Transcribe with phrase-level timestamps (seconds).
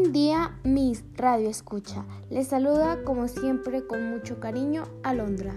[0.00, 2.06] Buen día, Miss Radio Escucha.
[2.30, 5.54] Les saluda como siempre con mucho cariño Alondra.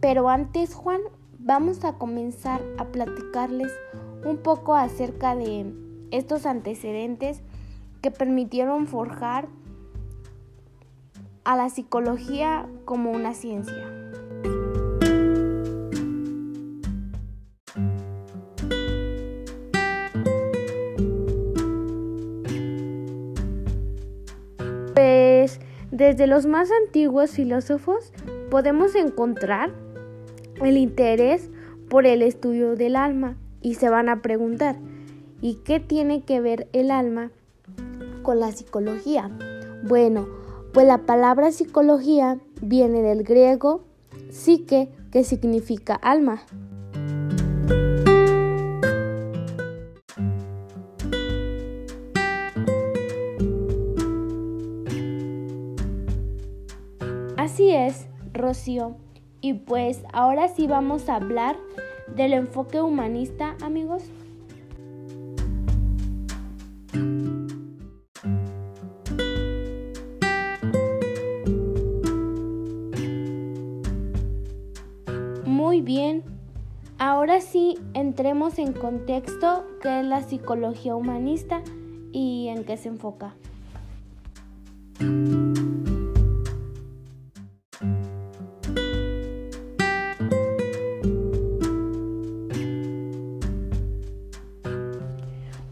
[0.00, 1.02] Pero antes, Juan,
[1.38, 3.70] vamos a comenzar a platicarles
[4.24, 5.72] un poco acerca de
[6.10, 7.42] estos antecedentes
[8.02, 9.46] que permitieron forjar
[11.46, 13.88] a la psicología como una ciencia.
[24.92, 25.60] Pues
[25.92, 28.12] desde los más antiguos filósofos
[28.50, 29.70] podemos encontrar
[30.60, 31.48] el interés
[31.88, 34.76] por el estudio del alma y se van a preguntar,
[35.40, 37.30] ¿y qué tiene que ver el alma
[38.24, 39.30] con la psicología?
[39.84, 40.26] Bueno,
[40.76, 43.86] pues la palabra psicología viene del griego
[44.28, 46.42] psique, que significa alma.
[57.38, 58.96] Así es, Rocío.
[59.40, 61.56] Y pues ahora sí vamos a hablar
[62.14, 64.02] del enfoque humanista, amigos.
[77.40, 81.62] Ahora entremos en contexto qué es la psicología humanista
[82.12, 83.34] y en qué se enfoca.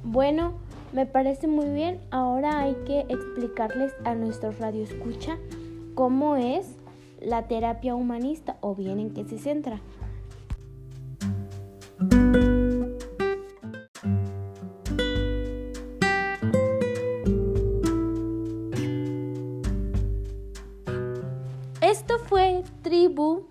[0.02, 0.52] Bueno,
[0.92, 1.98] me parece muy bien.
[2.10, 5.38] Ahora hay que explicarles a nuestros radioescucha
[5.94, 6.76] cómo es
[7.22, 9.80] la terapia humanista o bien en qué se centra.
[21.94, 23.46] Esto fue Tribu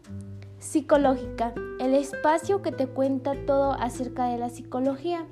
[0.59, 5.25] Psicológica, el espacio que te cuenta todo acerca de la psicología.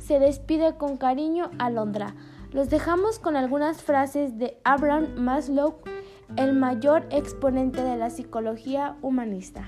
[0.00, 2.16] Se despide con cariño Alondra.
[2.50, 5.76] Los dejamos con algunas frases de Abraham Maslow,
[6.34, 9.62] el mayor exponente de la psicología humanista.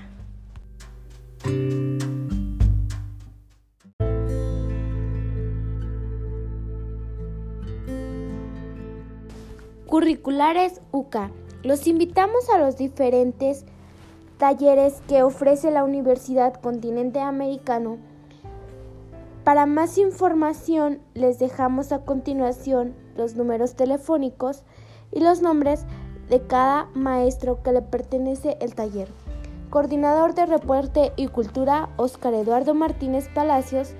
[9.85, 11.31] Curriculares UCA.
[11.61, 13.65] Los invitamos a los diferentes
[14.37, 17.97] talleres que ofrece la Universidad Continente Americano.
[19.43, 24.63] Para más información les dejamos a continuación los números telefónicos
[25.11, 25.83] y los nombres
[26.29, 29.09] de cada maestro que le pertenece el taller.
[29.69, 33.95] Coordinador de Reporte y Cultura, Oscar Eduardo Martínez Palacios,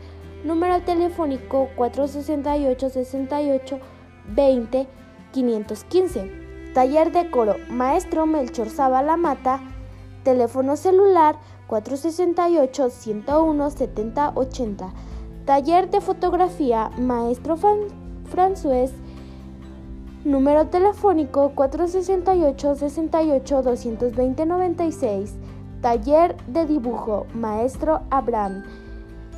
[0.46, 3.80] número telefónico 468 68
[4.34, 4.88] 20
[5.34, 6.49] 515.
[6.74, 9.60] Taller de coro, maestro Melchor Zavala Mata,
[10.24, 11.36] teléfono celular
[11.68, 14.94] 468 101 70 80.
[15.46, 18.92] Taller de fotografía, maestro François
[20.26, 25.34] Número telefónico 468 68 220 96.
[25.82, 28.64] Taller de dibujo, maestro Abraham.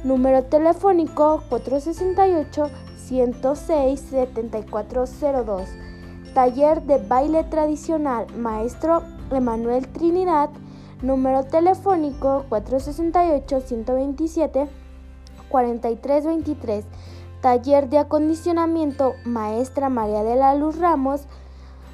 [0.03, 5.90] Número telefónico 468 106 7402.
[6.33, 10.49] Taller de baile tradicional, maestro Emanuel Trinidad.
[11.01, 14.69] Número telefónico 468 127
[15.49, 16.85] 4323.
[17.41, 21.27] Taller de acondicionamiento Maestra María de la Luz Ramos,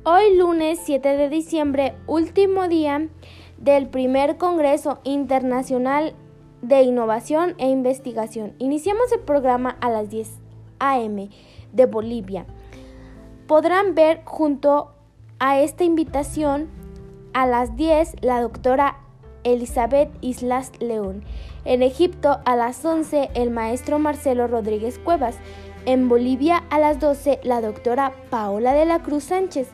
[0.10, 3.10] Hoy lunes 7 de diciembre, último día
[3.58, 6.16] del primer Congreso Internacional
[6.62, 8.54] de Innovación e Investigación.
[8.58, 10.30] Iniciamos el programa a las 10
[10.80, 11.30] a.m.
[11.74, 12.46] de Bolivia.
[13.48, 14.94] Podrán ver junto
[15.40, 16.70] a esta invitación
[17.34, 19.00] a las 10 la doctora
[19.44, 21.26] Elizabeth Islas León.
[21.66, 25.36] En Egipto a las 11 el maestro Marcelo Rodríguez Cuevas.
[25.86, 29.68] En Bolivia a las 12 la doctora Paola de la Cruz Sánchez.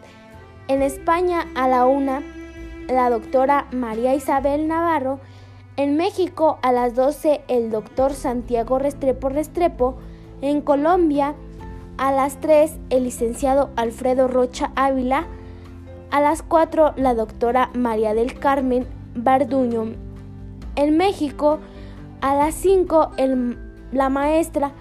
[0.73, 2.23] En España a la 1
[2.89, 5.19] la doctora María Isabel Navarro.
[5.77, 9.99] En México a las 12 el doctor Santiago Restrepo Restrepo.
[10.41, 11.35] En Colombia
[11.99, 15.27] A las 3, el licenciado Alfredo Rocha Ávila.
[16.09, 19.93] A las 4, la doctora María del Carmen Barduño.
[20.75, 21.59] En México,
[22.21, 23.11] a las 5,
[23.91, 24.71] la maestra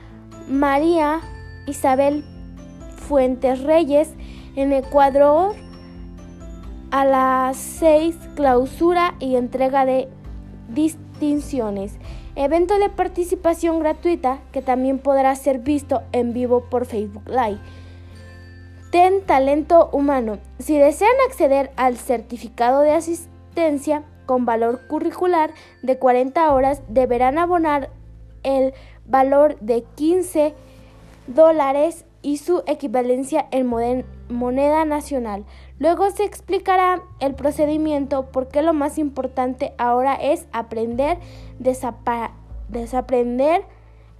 [0.48, 1.20] María
[1.66, 2.24] Isabel
[2.96, 4.14] Fuentes Reyes.
[4.56, 5.54] En Ecuador,
[6.92, 10.08] a las 6, clausura y entrega de
[10.68, 11.94] distinciones.
[12.36, 17.58] Evento de participación gratuita que también podrá ser visto en vivo por Facebook Live.
[18.90, 20.38] Ten talento humano.
[20.58, 25.50] Si desean acceder al certificado de asistencia con valor curricular
[25.82, 27.88] de 40 horas, deberán abonar
[28.42, 28.74] el
[29.06, 30.54] valor de 15
[31.26, 35.44] dólares y su equivalencia en moneda nacional.
[35.78, 41.19] Luego se explicará el procedimiento porque lo más importante ahora es aprender,
[42.69, 43.64] desaprender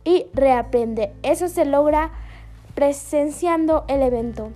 [0.05, 1.13] y reaprender.
[1.23, 2.13] Eso se logra
[2.75, 4.51] presenciando el evento.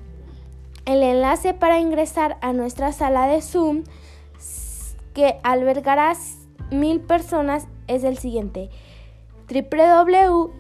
[0.85, 3.85] El enlace para ingresar a nuestra sala de Zoom
[5.15, 6.15] que albergará
[6.71, 8.71] mil personas es el siguiente
[9.49, 10.57] www.zoom.us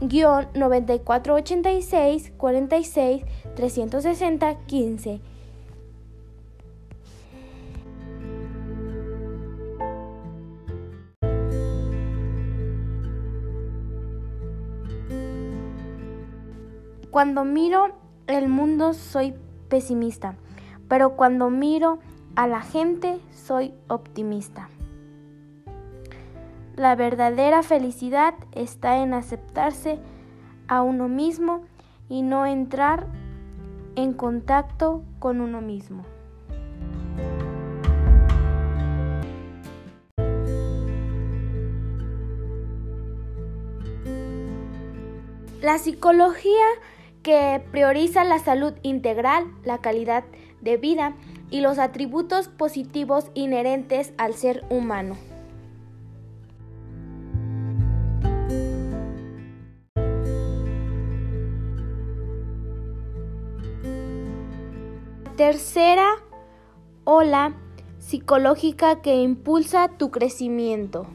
[0.00, 3.24] guion 9486 46
[3.54, 5.20] 360 15.
[17.10, 17.96] Cuando miro
[18.28, 19.34] el mundo soy
[19.68, 20.36] pesimista,
[20.88, 21.98] pero cuando miro
[22.36, 24.68] a la gente soy optimista.
[26.78, 29.98] La verdadera felicidad está en aceptarse
[30.68, 31.64] a uno mismo
[32.08, 33.08] y no entrar
[33.96, 36.04] en contacto con uno mismo.
[45.60, 46.64] La psicología
[47.24, 50.22] que prioriza la salud integral, la calidad
[50.60, 51.16] de vida
[51.50, 55.16] y los atributos positivos inherentes al ser humano.
[65.38, 66.16] Tercera
[67.04, 67.54] ola
[68.00, 71.06] psicológica que impulsa tu crecimiento.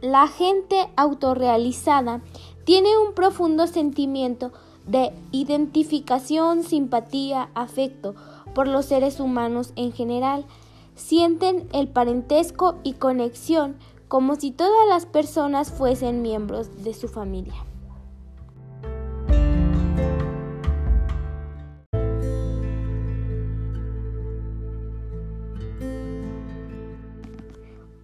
[0.00, 2.22] La gente autorrealizada
[2.64, 4.50] tiene un profundo sentimiento
[4.86, 8.14] de identificación, simpatía, afecto
[8.54, 10.46] por los seres humanos en general.
[10.94, 13.76] Sienten el parentesco y conexión
[14.08, 17.54] como si todas las personas fuesen miembros de su familia.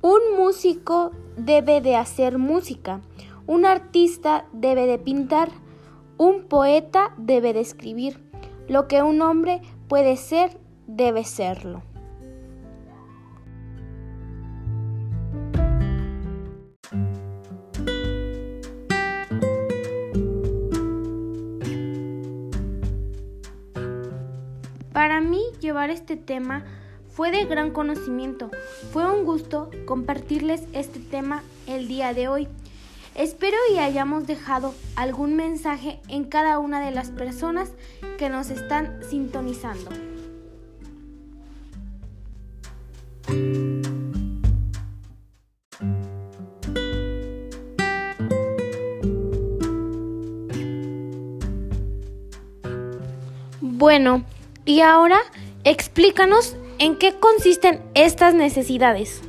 [0.02, 3.00] Un músico debe de hacer música,
[3.46, 5.50] un artista debe de pintar,
[6.19, 8.20] un poeta debe de escribir.
[8.69, 11.82] Lo que un hombre puede ser, debe serlo.
[25.90, 26.64] Este tema
[27.08, 28.50] fue de gran conocimiento.
[28.92, 32.48] Fue un gusto compartirles este tema el día de hoy.
[33.14, 37.70] Espero y hayamos dejado algún mensaje en cada una de las personas
[38.16, 39.90] que nos están sintonizando.
[53.60, 54.24] Bueno,
[54.64, 55.18] y ahora
[55.64, 59.23] explícanos en qué consisten estas necesidades.